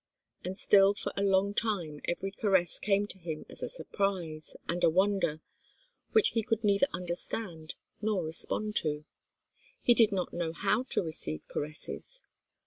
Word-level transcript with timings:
And 0.43 0.57
still 0.57 0.95
for 0.95 1.13
a 1.15 1.21
long 1.21 1.53
time 1.53 2.01
every 2.05 2.31
caress 2.31 2.79
came 2.79 3.05
to 3.05 3.19
him 3.19 3.45
as 3.47 3.61
a 3.61 3.69
surprise, 3.69 4.55
and 4.67 4.83
a 4.83 4.89
wonder, 4.89 5.41
which 6.11 6.29
he 6.29 6.41
could 6.41 6.63
neither 6.63 6.87
understand, 6.91 7.75
nor 8.01 8.23
respond 8.23 8.75
to. 8.77 9.05
He 9.83 9.93
did 9.93 10.11
not 10.11 10.33
know 10.33 10.53
how 10.53 10.81
to 10.89 11.03
receive 11.03 11.47
caresses. 11.47 12.23